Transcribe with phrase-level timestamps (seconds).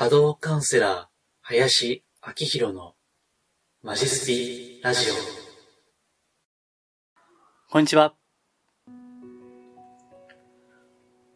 [0.00, 1.06] 波動カウンセラー、
[1.40, 2.94] 林明宏の
[3.82, 5.14] マジスピラジオ。
[7.68, 8.14] こんにちは。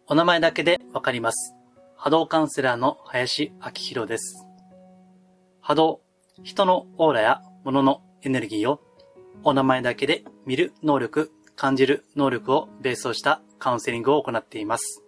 [0.06, 1.56] お名前だけでわかります。
[1.96, 4.46] 波動カウンセラーの林明宏です。
[5.60, 6.00] 波動、
[6.44, 8.80] 人のオーラや物のエネルギーを
[9.42, 15.02] お名前だけで見る能力、感じる能力をベースとしたカウンセリングを行っています。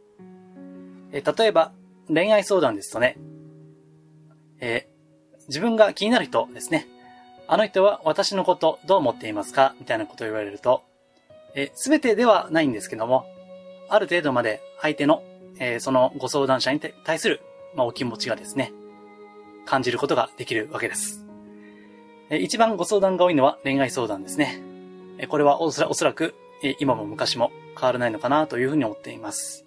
[1.12, 1.72] え例えば、
[2.08, 3.16] 恋愛相談ですとね、
[4.66, 6.86] えー、自分が気になる人ですね。
[7.46, 9.74] あの人は私のことどう思っていますか？
[9.78, 10.82] みたいなことを言われると、
[11.54, 13.26] えす、べてではないんですけども、
[13.90, 15.22] ある程度まで相手の、
[15.58, 17.42] えー、そのご相談者に対する、
[17.76, 18.72] まあ、お気持ちがですね、
[19.66, 21.26] 感じることができるわけです。
[22.30, 24.62] えー、一番ご相談が多いのは恋愛相談ですね。
[25.18, 29.66] え、これはおそらおそらく、え今も昔も変わらないのかなというふうに思っています。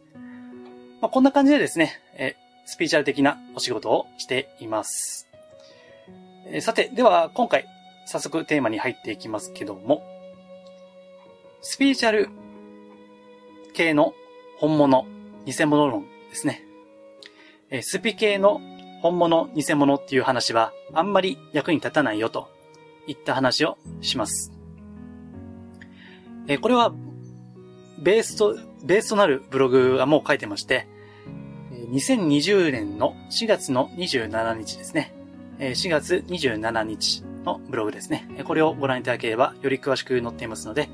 [1.01, 2.35] まあ、こんな感じでですね、え
[2.69, 5.29] スピーチャル的なお仕事をしています。
[6.51, 7.65] えさて、では今回
[8.05, 10.03] 早速テーマに入っていきますけども、
[11.61, 12.29] スピーチャル
[13.73, 14.13] 系の
[14.57, 15.07] 本物、
[15.45, 16.61] 偽物論ですね。
[17.69, 18.59] えスピ系の
[19.01, 22.49] 本物、偽物っていう話はあんまり役に立たないよと
[23.07, 24.51] いった話をします。
[26.49, 26.93] えこれは
[27.97, 30.96] ベースと、ベースとなるブログはもう書いてまして、
[31.89, 35.13] 2020年の4月の27日ですね。
[35.59, 38.27] 4月27日のブログですね。
[38.45, 40.89] これをご覧いただければより詳しく載っていますので、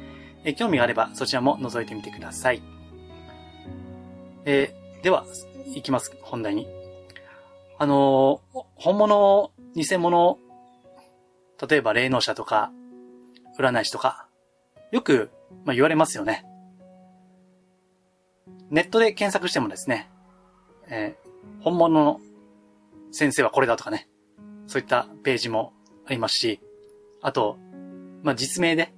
[0.56, 2.62] 興味があればそちらも覗いてみてください。
[4.46, 5.26] えー、では、
[5.74, 6.68] いきます、本題に。
[7.80, 10.38] あのー、本物、偽物、
[11.68, 12.72] 例えば霊能者とか、
[13.58, 14.28] 占い師とか、
[14.92, 15.32] よく、
[15.66, 16.46] まあ、言われますよね。
[18.70, 20.10] ネットで検索してもですね、
[20.90, 22.22] えー、本物の
[23.12, 24.08] 先生はこれだとかね、
[24.68, 25.74] そういったページも
[26.06, 26.60] ありますし、
[27.22, 27.58] あと、
[28.24, 28.94] まあ、実名で、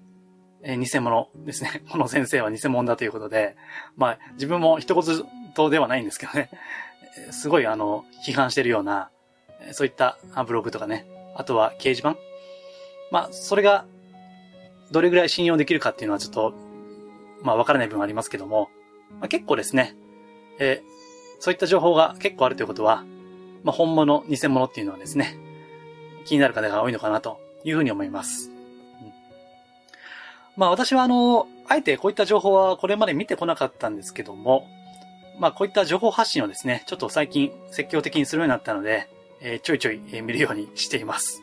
[0.63, 1.83] えー、偽物ですね。
[1.91, 3.55] この先生は偽物だということで、
[3.97, 6.49] まあ、自分も一言とではないんですけどね、
[7.31, 9.09] すごいあの、批判してるような、
[9.71, 11.05] そういったブログとかね、
[11.35, 12.15] あとは掲示板。
[13.11, 13.85] まあ、それが、
[14.91, 16.53] どれぐらい信用できるかっていうのはちょっと、
[17.41, 18.69] まあ、わからない部分ありますけども、
[19.19, 19.95] まあ、結構ですね、
[20.59, 20.94] えー、
[21.39, 23.03] そういった情報が結構あるということは、
[23.63, 25.37] まあ、本物、偽物っていうのはですね、
[26.25, 28.49] 気になる方が多いのかなというふうに思います。
[28.49, 29.13] うん、
[30.57, 34.67] まあ私はあの、あえてこういった情報はこれまで見てこなかったんですけども、
[35.39, 39.07] まあこういった情報発信をですね、ちょっと最近積極的にするようになったので、
[39.41, 41.41] えー、ちょいちょい、見るようにしています。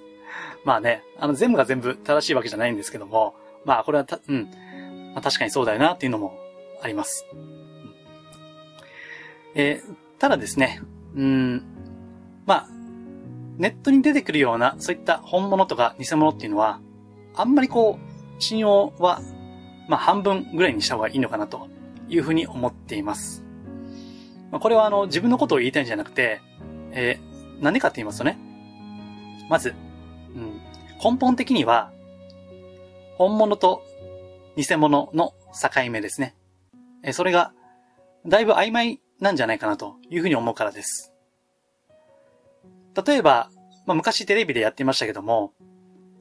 [0.65, 4.51] まあね、あの全部が全部正しいわけじゃないんですけども、まあこれはた、うん、
[5.15, 6.39] まあ、確かにそうだよなっていうのも
[6.81, 7.27] あります。
[9.55, 10.81] えー、ただですね、
[11.15, 11.63] うん、
[12.47, 12.69] まあ、
[13.59, 16.81] ネットに出てくるような、そういった本物とか偽物っていうのは、
[17.35, 19.21] あんまりこう、信用は、
[19.89, 21.69] まあ半分ぐらいにした方がいいのかなと
[22.09, 23.45] いうふうに思っています。
[24.51, 26.41] まあ、これはあの、自分のことを言いたいんじゃなくて、
[26.93, 28.39] えー、何でかって言いますとね、
[29.49, 29.75] まず、
[30.35, 30.61] うん、
[31.03, 31.93] 根本的には、
[33.19, 33.83] 本物と
[34.57, 36.35] 偽物の境目ですね。
[37.03, 37.53] えそれが、
[38.27, 41.12] だいぶ曖昧なんじゃないかなというふうに思うからです。
[43.06, 43.50] 例えば、
[43.87, 45.53] まあ、昔テレビでやってましたけども、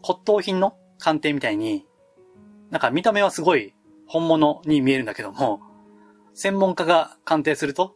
[0.03, 1.83] 骨董品の鑑定みたいに、
[2.69, 3.73] なんか見た目はすごい
[4.05, 5.61] 本物に見えるんだけども、
[6.35, 7.95] 専門家が鑑定すると、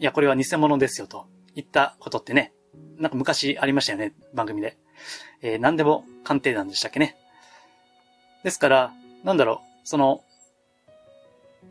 [0.00, 2.52] いや、これは偽物ですよと言ったことってね、
[2.98, 4.76] なんか昔ありましたよね、番組で。
[5.42, 7.16] えー、何でも鑑定団でしたっけね。
[8.42, 10.24] ですから、なんだろう、その、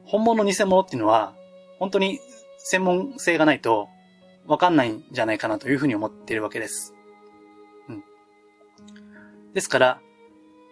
[0.05, 1.35] 本物偽物っていうのは、
[1.77, 2.19] 本当に
[2.59, 3.89] 専門性がないと
[4.45, 6.93] わかんないんじゃないかなというふうに思っているわけです。
[7.87, 8.03] うん。
[9.53, 10.01] ですから、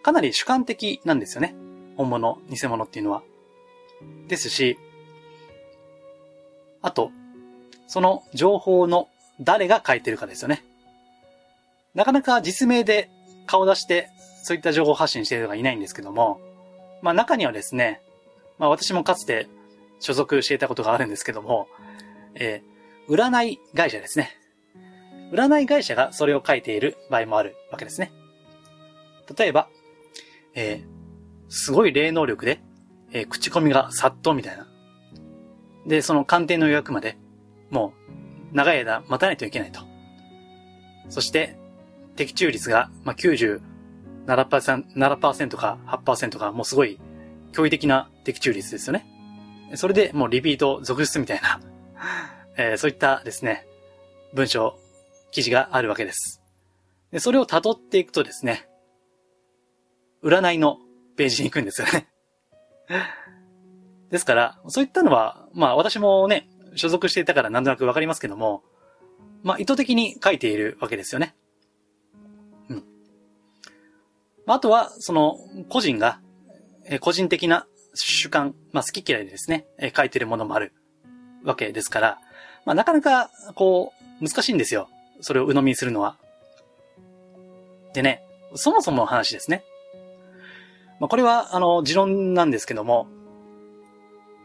[0.03, 1.56] かなり主観的なんですよね。
[1.96, 3.24] 本物、偽物っていうのは。
[4.28, 4.78] ですし、
[6.81, 7.12] あと、
[7.88, 9.09] その情報の
[9.40, 10.64] 誰が書いてるかですよね。
[11.94, 13.09] なかなか実名で
[13.46, 14.09] 顔出して、
[14.44, 16.40] そういった情報発信している人がいないんですけども、
[17.02, 18.02] まあ中にはですね、
[18.58, 19.47] まあ私もかつて
[19.99, 21.67] 所属していたことがあるんですけども、
[22.35, 24.38] えー、占い会社ですね。
[25.32, 28.11] 占い会社がそれを書いている場合もあるわけですね。
[29.38, 29.67] 例えば、
[30.55, 32.61] えー、すごい霊能力で、
[33.11, 34.67] えー、口コミが殺到みたいな。
[35.85, 37.17] で、その鑑定の予約まで、
[37.70, 37.94] も
[38.52, 39.82] う、長い間待たないといけないと。
[41.09, 41.58] そして、
[42.16, 43.61] 的中率が、まあ、97%,
[44.26, 46.99] 7か8%か、もうすごい
[47.53, 49.05] 驚異的な的中率ですよね。
[49.75, 51.59] それでもうリピート続出みたいな、
[52.58, 53.67] えー、そういったですね、
[54.34, 54.79] 文章を
[55.31, 56.41] 記事があるわけです。
[57.11, 58.67] で、それを辿っていくとですね、
[60.23, 60.79] 占いの
[61.16, 62.08] ページに行くんですよね。
[64.09, 68.63] ですから、そういったのは、まあ私もね、所属していたからなんとなくわかりますけども、
[69.43, 71.35] まあ意図的に書いているわけですよね。
[72.70, 72.84] うん。
[74.46, 75.37] あとは、その、
[75.70, 76.22] 個人が、
[76.85, 77.67] え個人的な
[78.05, 80.73] 主観、まあ好き嫌いでですね、え書いてるものもある
[81.44, 82.20] わけですから、
[82.66, 84.90] まあなかなか、こう、難しいんですよ。
[85.22, 86.17] それを鵜呑みにするのは。
[87.94, 88.23] でね、
[88.55, 89.64] そもそもの話ですね。
[90.99, 93.08] まあこれは、あの、持論なんですけども、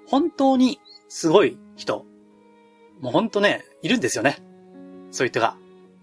[0.06, 0.78] 本当に
[1.08, 2.04] すごい人、
[3.00, 4.38] もうほんとね、いるんですよね。
[5.10, 5.56] そういう人が。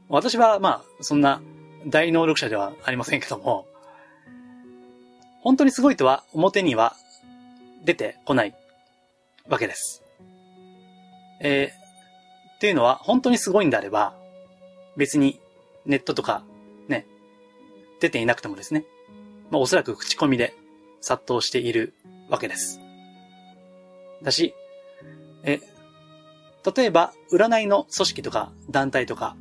[0.10, 1.42] 私はまあ、そんな
[1.88, 3.66] 大能力者ではありませんけども、
[5.42, 6.96] 本当にすごい人は表には
[7.84, 8.56] 出てこない
[9.48, 10.04] わけです。
[11.42, 14.14] えー、っていうのは本当にすごいんであれば、
[14.98, 15.40] 別に
[15.86, 16.44] ネットとか
[16.88, 17.06] ね、
[18.00, 18.86] 出ていなくてもですね、
[19.50, 20.54] まあおそらく口コミで
[21.02, 21.94] 殺到している
[22.30, 22.80] わけです。
[24.22, 24.54] だし、
[25.44, 25.60] え、
[26.76, 29.36] 例えば、占いの組織とか団体とか、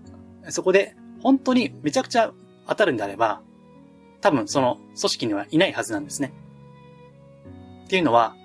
[0.50, 2.32] そこで本当にめちゃくちゃ
[2.68, 3.42] 当たるんであれば、
[4.20, 6.32] 多分その組織にはいないはずなんですね。
[7.88, 8.36] っていうのは、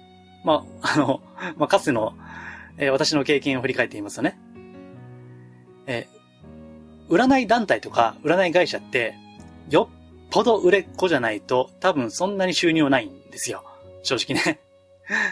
[0.46, 1.22] まあ、あの、
[1.60, 2.14] まあ、かつての、
[2.78, 4.40] えー、私の経験を振り返ってみますとね、
[5.86, 9.16] えー、占い団体とか占い会社って、
[9.70, 13.66] よっぽど売れっ子じゃないと、多分そんなに収入はないんですよ。
[14.02, 14.62] 正直ね。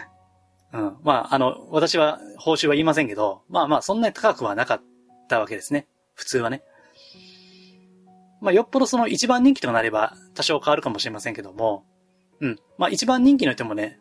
[0.74, 0.96] うん。
[1.02, 4.82] まあ、あの、私は報酬は言いませんけど、まあまあ、そんなに高くはなかっ
[5.26, 5.86] たわけですね。
[6.14, 6.62] 普通はね。
[8.42, 11.86] まあ、よっぽどその一番人気となれば多少変わるかもしれませんけども、
[12.40, 12.58] うん。
[12.76, 14.00] まあ、一番人気の人もね、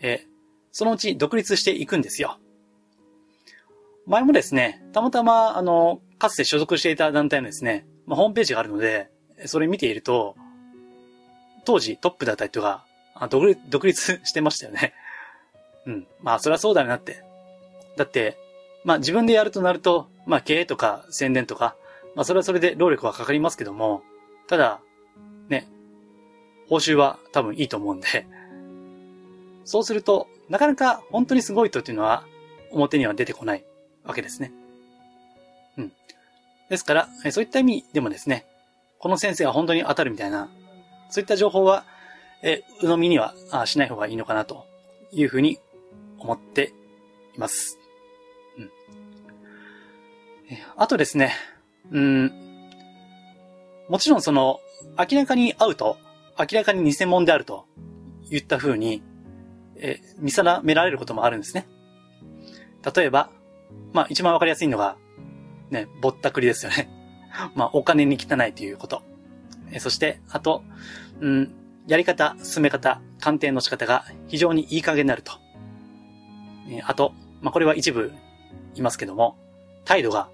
[0.00, 0.26] え、
[0.72, 2.38] そのうち独立していくんですよ。
[4.06, 9.10] 前もですね、たまたま、あの、かつて所属していた団体のですね、まあ、ホームページがあるので、
[9.46, 10.36] それ見ていると、
[11.64, 12.84] 当時トップだった人が、
[13.30, 14.94] 独立、独立してましたよね。
[15.86, 16.06] うん。
[16.20, 17.24] まあ、そりゃそうだなって。
[17.96, 18.36] だって、
[18.86, 21.74] まあ自分でやるとなると、まあ経営とか宣伝とか、
[22.14, 24.02] まあそれはそれで労力はかかりますけども、
[24.46, 24.80] ただ、
[25.48, 25.66] ね、
[26.68, 28.28] 報酬は多分いいと思うんで、
[29.66, 32.24] そうすると、なかなか本当にすごい人っていうのは
[32.70, 33.64] 表には出てこない
[34.04, 34.52] わけですね。
[35.76, 35.92] うん。
[36.70, 38.46] ですから、そういった意味でもですね、
[38.98, 40.48] この先生は本当に当たるみたいな、
[41.10, 41.84] そういった情報は、
[42.42, 43.34] え、鵜呑みには
[43.66, 44.66] しない方がいいのかなと
[45.10, 45.58] いうふうに
[46.18, 46.72] 思って
[47.34, 47.78] います。
[48.56, 48.70] うん。
[50.76, 51.32] あとですね、
[51.90, 52.32] うん、
[53.88, 54.60] もちろんその、
[54.96, 55.98] 明らかにアウト、
[56.38, 57.66] 明らかに偽物であると
[58.30, 59.02] 言った風に、
[59.78, 61.66] え、見定められることもあるんですね。
[62.94, 63.30] 例えば、
[63.92, 64.96] まあ一番わかりやすいのが、
[65.70, 66.88] ね、ぼったくりですよね。
[67.54, 69.02] まあお金に汚いということ。
[69.72, 70.62] えそして、あと、
[71.20, 71.54] うん、
[71.86, 75.32] やり方、進め方、鑑定の仕方が非常にいい加減になると。
[76.68, 78.12] えあと、まあ、これは一部
[78.74, 79.36] いますけども、
[79.84, 80.30] 態度が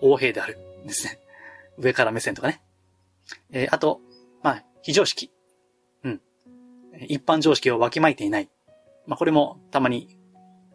[0.00, 0.58] 横平である。
[0.84, 1.18] ですね。
[1.78, 2.62] 上から目線とかね。
[3.50, 4.00] えー、あと、
[4.42, 5.32] まあ、非常識。
[6.02, 6.20] うん。
[7.08, 8.50] 一般常識をわきまいていない。
[9.06, 10.16] まあ、これもたまに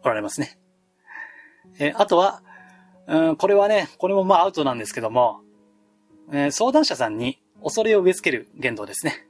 [0.02, 0.58] おられますね。
[1.78, 2.42] えー、あとは、
[3.06, 5.40] うん、これはね、これもまあアウトなんですけども、
[6.30, 9.26] えー、相談者さんに恐れを植え付ける言動ですね。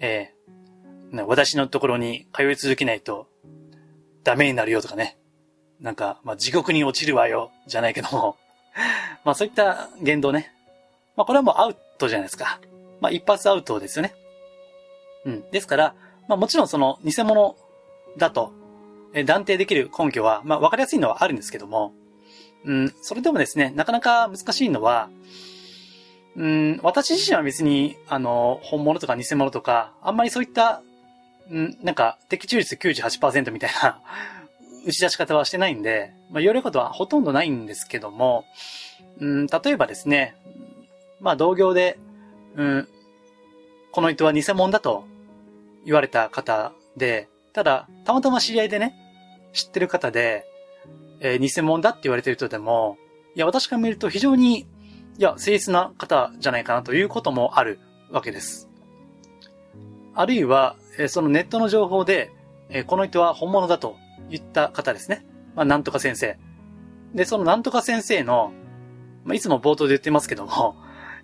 [0.00, 3.28] えー、私のところに通い続けないと
[4.24, 5.18] ダメになるよとかね。
[5.80, 8.36] なんか、まあ、地獄に落ちるわよ、じゃないけども。
[9.24, 10.52] まあ、そういった言動ね。
[11.16, 12.60] まあ、これはもうアウトじゃないですか。
[13.00, 14.14] まあ、一発アウトですよね。
[15.24, 15.50] うん。
[15.50, 15.94] ですから、
[16.28, 17.56] まあ、もちろんその、偽物
[18.16, 18.52] だと、
[19.14, 21.92] え断定できる根拠は、まあ、わかりやすいのはあるんですけども、
[22.64, 25.10] うん、それでもですね、なかなか難しいのは、
[26.36, 30.82] うん、私自身は別に、あの、本物とか偽物とか、あんまりそういった
[31.50, 34.00] うんなんか、的中率98%みたいな
[34.86, 38.44] 打ち出し方はしてないんで、まあ、言われることはほとんどないんですけども、
[39.18, 40.34] うん、例えばですね、
[41.20, 41.98] まあ、同業で、
[42.56, 42.88] うん、
[43.92, 45.04] この人は偽物だと
[45.84, 48.94] 言われた方で、ただ、たまたま知り合いでね、
[49.52, 50.46] 知ってる方で、
[51.20, 52.96] えー、偽物だって言われてる人でも、
[53.34, 54.66] いや、私から見ると非常に、い
[55.18, 57.78] や、誠実な方じゃないかなということもある
[58.10, 58.68] わけです。
[60.14, 62.32] あるいは、えそのネットの情報で、
[62.68, 63.96] えこの人は本物だと
[64.30, 65.24] 言った方ですね。
[65.54, 66.38] まあ、なんとか先生。
[67.14, 68.52] で、そのなんとか先生の、
[69.24, 70.76] まあ、いつも冒頭で言ってますけども、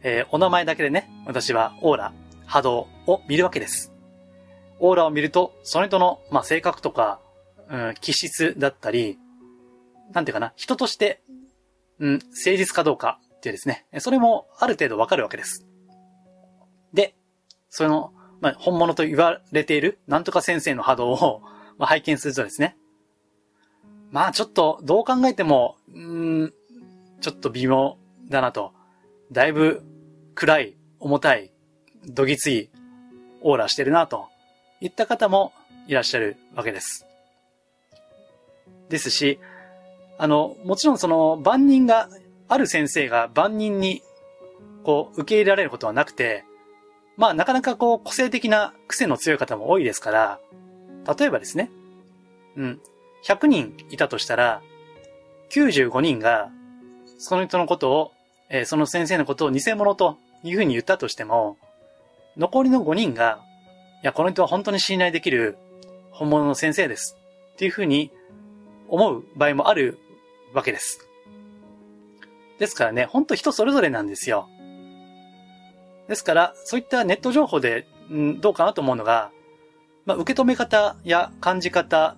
[0.03, 2.13] え、お名前だけでね、私はオーラ、
[2.47, 3.98] 波動を見るわけです。
[4.81, 7.21] オーラを見ると、その人の、まあ、性格とか、
[7.71, 9.19] うん、気質だったり、
[10.13, 11.23] なんていうかな、人として、
[11.99, 15.67] うん、誠実かどうかっていうですね、それもある程度わかるわけです。
[16.93, 17.15] で、
[17.69, 21.43] その、まあ、本物と言われている、なんとか先生の波動を、
[21.77, 22.77] まあ、拝見するとですね、
[24.11, 26.55] まあちょっと、どう考えても、うん、
[27.21, 28.73] ちょっと微妙だなと。
[29.33, 29.83] だいぶ
[30.35, 31.53] 暗い、重たい、
[32.07, 32.71] どぎつい
[33.43, 34.29] オーラしてるなと、
[34.81, 35.53] いった方も
[35.87, 37.07] いらっしゃるわけです。
[38.89, 39.39] ですし、
[40.19, 42.09] あの、もちろんその万人が、
[42.51, 44.03] ある先生が万人に、
[44.83, 46.45] こう、受け入れられることはなくて、
[47.17, 50.41] まあなかなかこう、個性的な癖の強い方も多いですから、
[51.19, 51.71] 例えばですね、
[52.57, 52.81] うん、
[53.25, 54.63] 100人いたとしたら、
[55.51, 56.51] 95人が、
[57.19, 58.13] その人のことを、
[58.49, 61.59] えー、その先生のことを偽物というふうに言ったとしても、
[62.37, 63.41] 残りの5人が、
[64.03, 65.59] や、この人は本当に信頼できる
[66.11, 67.17] 本物の先生です。
[67.55, 68.11] っていうふうに
[68.89, 69.99] 思う場合もある
[70.53, 71.09] わけです。
[72.59, 74.49] ですからね、ほんと人それぞれなんですよ。
[76.09, 79.31] ですから、そういったネット情報で、んどうかなと思うのが、
[80.07, 82.17] まあ、受け止め方や感じ方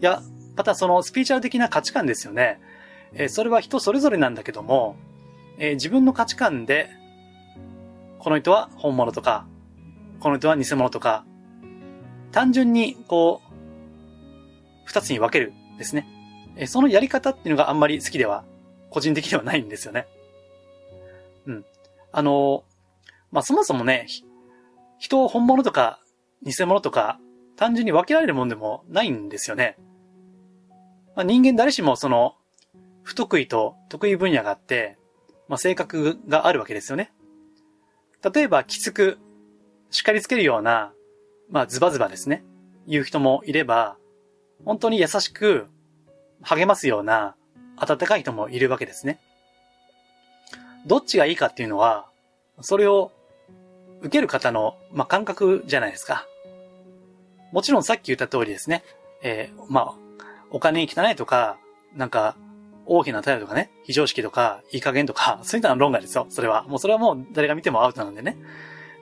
[0.00, 0.22] や、
[0.56, 2.60] またそのスピーチャル的な価値観ですよね。
[3.12, 4.96] えー、それは人それぞれなんだけども、
[5.58, 6.90] えー、自分の価値観で、
[8.18, 9.46] この人は本物とか、
[10.22, 11.24] この人は偽物とか、
[12.30, 13.54] 単純にこう、
[14.84, 16.06] 二つに分けるですね。
[16.66, 18.44] そのやり方っていうのがあんまり好きでは、
[18.88, 20.06] 個人的ではないんですよね。
[21.46, 21.64] うん。
[22.12, 22.62] あの
[23.32, 24.06] まあ、そもそもね、
[24.98, 25.98] 人を本物とか
[26.44, 27.18] 偽物とか
[27.56, 29.76] 単純に分けられるもんでもないんですよね。
[31.16, 32.36] まあ、人間誰しもその
[33.02, 34.98] 不得意と得意分野があって、
[35.48, 37.12] まあ、性格があるわけですよね。
[38.32, 39.18] 例えばきつく
[39.92, 40.92] 叱りつけるような、
[41.48, 42.44] まあズバズバですね、
[42.88, 43.96] 言う人もいれば、
[44.64, 45.66] 本当に優しく
[46.42, 47.36] 励ますような
[47.76, 49.20] 温かい人もいるわけですね。
[50.86, 52.06] どっちがいいかっていうのは、
[52.60, 53.12] それを
[54.00, 56.26] 受ける方の、まあ、感覚じゃないですか。
[57.52, 58.82] もちろんさっき言った通りですね。
[59.22, 59.94] えー、まあ、
[60.50, 61.58] お金に汚いとか、
[61.94, 62.36] なんか、
[62.84, 66.26] 大きな態度とかね、非常識とか、いい加減とか、そういったのは論外ですよ。
[66.30, 66.64] それは。
[66.64, 68.36] もうそれはもう誰が見てもアウトなんでね。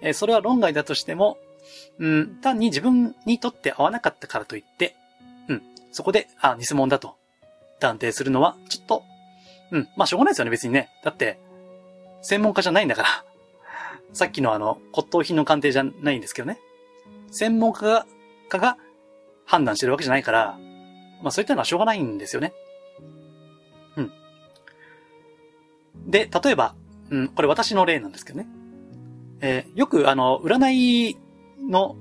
[0.02, 1.38] え、それは論外だとしても、
[1.98, 4.96] うん、単に自分にとって合わなかったからといって、
[5.48, 7.16] うん、そこで、あ、偽物だと
[7.80, 9.02] 断定するのは、ちょっと、
[9.70, 10.88] うん、まあしょうがないですよね、別にね。
[11.04, 11.38] だって、
[12.22, 13.08] 専門家じゃないんだから。
[14.12, 16.58] さっきのあの、骨董品の鑑定じゃないんですけどね。
[17.30, 18.06] 専門家が、
[18.48, 18.76] 家が
[19.44, 20.58] 判断してるわけじゃないから、
[21.22, 22.52] まあそういったのはしょうがないんですよね。
[23.96, 24.12] うん。
[26.10, 26.74] で、例えば、
[27.10, 28.48] うん、これ私の例なんですけどね。
[29.40, 31.18] えー、よくあの、占い
[31.68, 31.96] の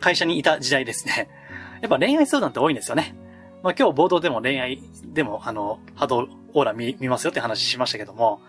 [0.00, 1.28] 会社にいた時代ですね。
[1.82, 3.14] やっぱ恋愛相談って多いんですよね。
[3.62, 8.40] まあ今日冒頭でも恋愛でもあの、波動オーラ見見ますよって話しましたけども、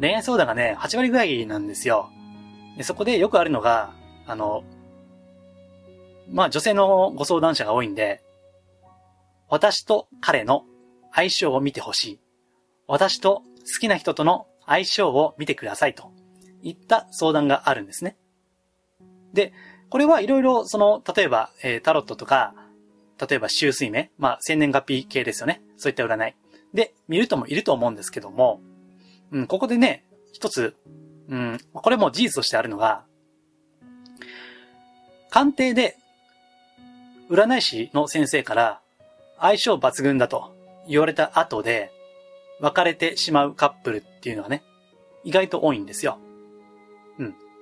[0.00, 2.10] 恋愛相談がね、8割ぐらいなんですよ。
[2.76, 3.92] でそこでよくあるのが、
[4.26, 4.62] あの、
[6.30, 8.22] まあ女性のご相談者が多いんで、
[9.48, 10.64] 私と彼の
[11.12, 12.20] 相性を見てほしい。
[12.86, 16.12] 私と好きな人との相性を見てくださいと
[16.62, 18.16] いった相談があるんですね。
[19.32, 19.52] で、
[19.88, 22.54] これはいろいろその、例えば、えー、タロットとか、
[23.20, 25.62] 例えば周水目、まあ、生年月日系ですよね。
[25.76, 26.34] そういった占い。
[26.72, 28.60] で、見る人もいると思うんですけども、
[29.32, 30.74] うん、ここでね、一つ、
[31.28, 33.04] うん、これも事実としてあるのが、
[35.28, 35.96] 鑑定で、
[37.28, 38.80] 占い師の先生から
[39.38, 40.52] 相性抜群だと
[40.88, 41.92] 言われた後で、
[42.60, 44.62] 別れてしまうカップルっていうのはね、
[45.24, 46.18] 意外と多いんですよ。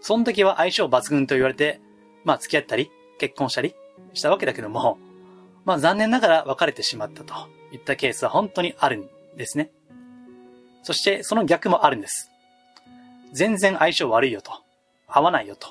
[0.01, 1.81] その時は相性抜群と言われて、
[2.25, 3.75] まあ付き合ったり、結婚したり
[4.15, 4.99] したわけだけども、
[5.65, 7.35] まあ残念ながら別れてしまったと
[7.73, 9.71] いったケースは本当にあるんですね。
[10.83, 12.31] そしてその逆もあるんです。
[13.33, 14.53] 全然相性悪いよと、
[15.07, 15.69] 合わないよと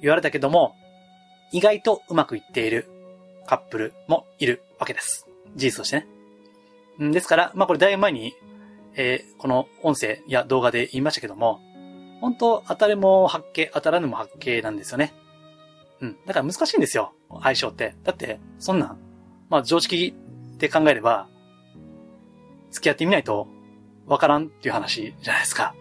[0.00, 0.74] 言われたけども、
[1.52, 2.88] 意外とうまくいっている
[3.46, 5.26] カップルもいるわけです。
[5.56, 6.04] 事実として
[6.98, 7.12] ね。
[7.12, 8.34] ですから、まあこれだいぶ前に、
[8.94, 11.60] えー、この音声や動画で言いましたけども、
[12.20, 15.14] 本当当たるも発見、当たらぬも発見なんですよね。
[16.00, 16.16] うん。
[16.26, 17.12] だから難しいんですよ。
[17.42, 17.94] 相性って。
[18.04, 18.96] だって、そんな、
[19.48, 20.14] まあ常識
[20.58, 21.28] で考えれば、
[22.70, 23.48] 付き合ってみないと
[24.06, 25.74] わからんっていう話じゃないですか。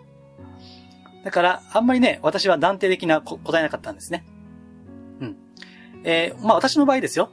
[1.23, 4.25] だから、あんまりね、私は断定的な答えなかったんですね。
[5.19, 5.37] うん。
[6.03, 7.31] えー、まあ私の場合ですよ。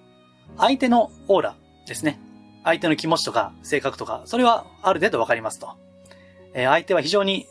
[0.56, 1.56] 相手のオーラ
[1.86, 2.18] ですね。
[2.64, 5.76] 相手の気持ちとか性格とか、それはある程度わかりますと。
[6.54, 7.46] えー、相手は非常に、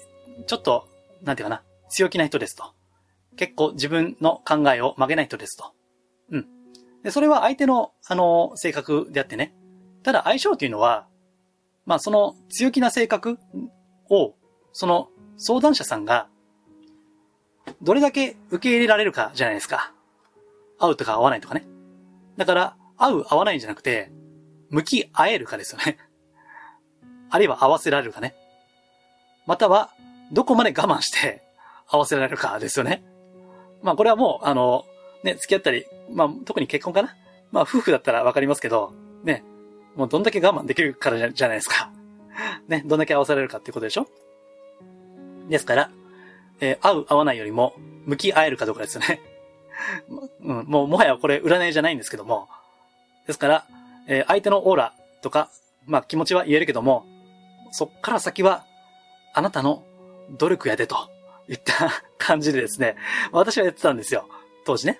[0.48, 0.88] ちょっと、
[1.24, 2.74] なんていうかな、強気な人ですと。
[3.36, 5.74] 結構自分の考えを曲げない人ですと。
[6.30, 6.48] うん。
[7.04, 9.56] で、それは相手の、あの、性格であってね。
[10.04, 11.08] ただ相性っていうのは、
[11.86, 13.40] まあその強気な性格
[14.10, 14.36] を
[14.72, 16.28] その相談者さんが、
[17.82, 19.94] どれだけ受け入れられるかじゃないですか。
[20.80, 21.66] 合うとか合わないとかね。
[22.38, 24.12] だから、合う合わないんじゃなくて、
[24.70, 25.98] 向き合えるかですよね。
[27.30, 28.36] あるいは合わせられるかね。
[29.46, 29.92] または、
[30.34, 31.44] どこまで我慢して
[31.88, 33.04] 合わせられるかですよね。
[33.84, 34.86] まあこれはもう、あの、
[35.24, 37.16] ね、付き合ったり、まあ特に結婚かな。
[37.52, 39.44] まあ夫婦だったらわかりますけど、ね、
[39.96, 41.92] もうどんだけ我慢できるからじゃないですか。
[42.68, 44.08] ね、どんだけ合わせられるかっていうことでしょ
[45.50, 45.92] ですから、
[46.62, 47.76] えー、合う合わないよりも、
[48.06, 49.22] 向き合えるかどうかですよね。
[50.42, 52.48] うん、もうもはやこれ占いじゃないんですけども。
[53.28, 53.66] ですから、
[54.08, 55.50] えー、相手のオーラとか、
[55.86, 57.06] まあ気持ちは言えるけども、
[57.72, 58.66] そっから先は、
[59.34, 59.84] あなたの
[60.32, 60.96] 努力やでと、
[61.48, 62.96] いった 感じでですね、
[63.32, 64.28] 私はやってたんですよ。
[64.66, 65.00] 当時ね。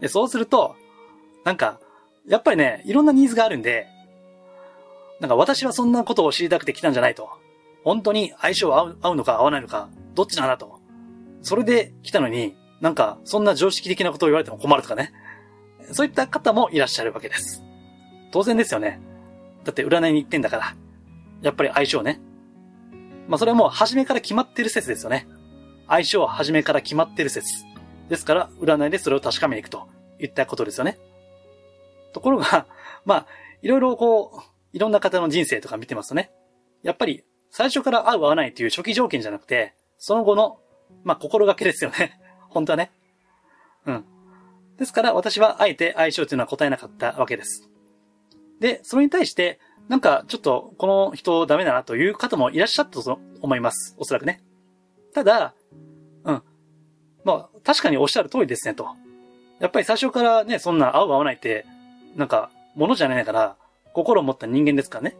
[0.00, 0.76] で、そうすると、
[1.44, 1.80] なんか、
[2.26, 3.86] やっぱりね、いろんなニーズがあるんで、
[5.20, 7.28] なんか私はそんなことを知りたくて来たんじゃないと。
[7.84, 10.78] 本当に相性合う合うのか合わないのか、どっちなんだと。
[11.42, 15.12] それで来たのに、なんか、そんな常識的なことを言われても困るとかね。
[15.92, 17.62] そういった方もいらっしゃるわけです。
[18.30, 19.00] 当然ですよね。
[19.64, 20.76] だって占いに行ってんだから。
[21.42, 22.20] やっぱり相性ね。
[23.28, 25.28] まあそれはもう初めから決まってる説ですよね。
[25.86, 27.64] 相性は初めから決まってる説。
[28.08, 30.98] ですから、占いでそれを確かめに行くといったことですよね。
[32.12, 32.66] ところが、
[33.04, 33.26] まあ、
[33.62, 34.42] いろいろこう、
[34.72, 36.32] いろんな方の人生とか見てますとね、
[36.82, 40.58] やっぱり最初から合う合わないっていう初期条件じゃなくて、その後の、
[41.04, 42.18] まあ、心がけですよね。
[42.48, 42.92] 本当はね。
[43.86, 44.04] うん。
[44.78, 47.68] ですから私はあえて相性っていうのは答えなかったわけです。
[48.60, 53.94] で、それに対して、なんかちょっとこの人ダメだなという方もいらっしゃったと思います。
[53.98, 54.42] おそらくね。
[55.14, 55.54] ただ、
[56.24, 56.42] うん。
[57.24, 58.88] まあ、確かにおっしゃる通りですねと。
[59.60, 61.66] やっぱり最初からね、そんな合う合わないって、
[62.16, 63.56] なんか、ものじゃないから、
[63.92, 65.16] 心を持った人間ですからね。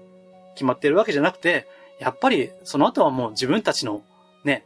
[0.55, 1.67] 決まってるわけじゃなくて、
[1.99, 4.03] やっぱりその後はもう自分たちの
[4.45, 4.65] ね、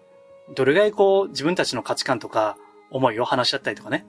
[0.54, 2.56] どれぐらいこう自分たちの価値観とか
[2.90, 4.04] 思いを話し合ったりとかね、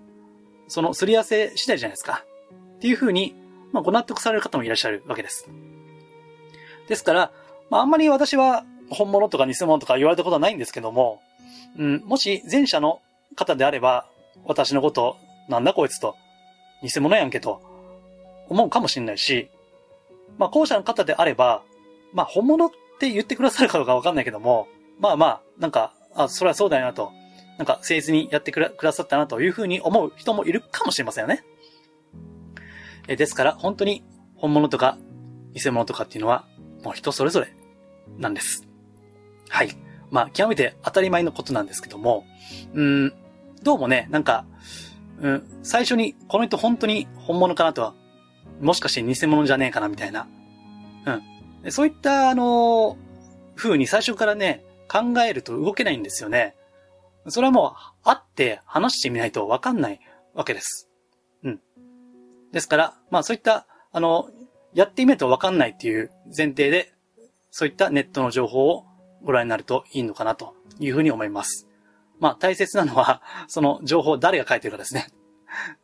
[0.68, 2.26] そのすり合わせ次第じゃないですか。
[2.76, 3.36] っていうふうに、
[3.72, 5.50] まあ、ご納得される方もいらっしゃるわけです。
[6.88, 7.32] ですから、
[7.70, 11.22] まあ、あんまり私は本物とか偽物とか言われたことはないんですけども、
[11.78, 13.02] うん、もし前者の
[13.36, 14.08] 方であれば、
[14.46, 15.18] 私のこと、
[15.50, 16.16] なんだこいつと、
[16.82, 17.62] 偽物やんけと、
[18.50, 19.50] 思うかもしれないし、
[20.38, 21.64] まあ、後者の方であれば、
[22.14, 24.68] まあ、本物って言ってくださるかどうかわかんないけども、
[25.00, 27.12] まあまあ、なんか、あ、それはそうだよなと、
[27.58, 31.44] なんか、誠実にやってくださったなというふうに思う人もいるかもしれませんよね。
[33.08, 34.04] えですから、本当に
[34.36, 34.98] 本物とか
[35.54, 36.46] 偽物とかっていうのは、
[36.84, 37.54] もう人それぞれ
[38.18, 38.68] なんです。
[39.50, 39.70] はい。
[40.12, 42.26] まあ、極めて当たり前のことなんですけども、
[42.74, 43.14] うん、
[43.64, 44.46] どうもね、なんか、
[45.20, 47.94] うん、最初に、この人本当に本物かなとは、
[48.62, 50.28] もしかして偽物じゃねえかなみたいな。
[51.64, 51.72] うん。
[51.72, 52.98] そういった、あの、
[53.56, 56.56] 風に最初からね、考えると動けないんですよね。
[57.28, 60.00] それはもう、会って話してみないとわかんない
[60.34, 60.90] わけです。
[61.44, 61.60] うん。
[62.52, 64.30] ですから、まあそういった、あの、
[64.74, 66.94] やってみないとわかんないっていう前提で、
[67.52, 68.86] そういったネットの情報を
[69.24, 71.68] ご覧になるといいのかなというふうに思います。
[72.20, 75.08] まあ大切なのは、 その情報を誰が書いてるかですね。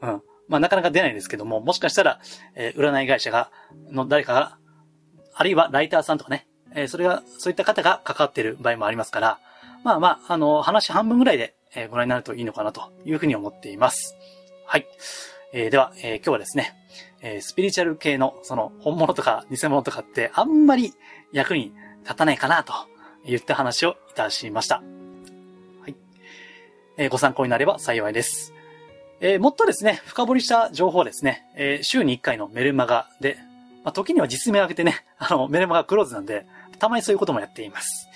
[0.01, 0.21] うん。
[0.47, 2.19] まあなかなか出ないですけども、もしかしたら、
[2.55, 3.51] えー、占い会社が、
[3.91, 4.57] の誰かが、
[5.35, 9.39] あるいはライターさんとかね、えー、それが、そういった方が関わっている場合もありますから、
[9.83, 14.15] まあまあ、あの、話半分ぐらいで、え、ご覧になるといいのかなというふうに思っています。
[14.65, 14.87] はい。
[15.53, 16.78] えー、では、え、今日はですね、
[17.21, 20.93] えー、スピリチュアル系の、その、本物とか偽物とかってあんまり
[21.31, 22.73] 役に立たないかなと
[23.25, 24.77] 言った話をいたしました。
[25.81, 25.95] はい。
[26.97, 28.53] えー、ご参考になれば幸いです。
[29.21, 33.37] えー、もっとですね、深掘りした情報ですね、えー、週に1回のメルマガで、
[33.83, 36.45] まあ、時には実名を挙げてね、 あの、メルマガクローズなんで、
[36.79, 38.07] たまにそういうこともやっています。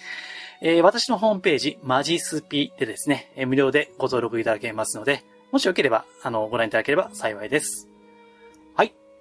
[0.61, 7.92] えー、私のホームページ、マジスピでですね、無料でご登録いただけますので、もしよければ、あの、ご覧いただければ幸いです。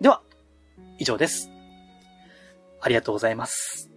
[0.03, 0.21] では、
[0.99, 1.49] 以上です。
[2.81, 3.89] ありがとうございます。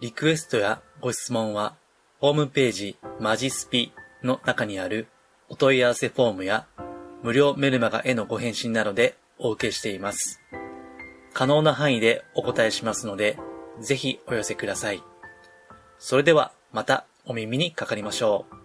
[0.00, 1.74] リクエストやご質問は、
[2.20, 5.08] ホームページ、マジスピの中にある
[5.48, 6.66] お問い合わせフォームや
[7.24, 10.40] 無料メルマガへのご返信などでお受けしています。
[11.32, 13.38] 可能な範囲でお答えしますので、
[13.80, 15.02] ぜひお寄せください。
[15.98, 18.63] それではまたお耳にかかりましょう。